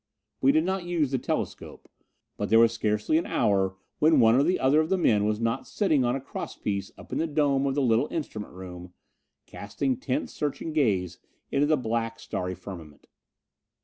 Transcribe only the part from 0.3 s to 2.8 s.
We did not use the telescope, but there was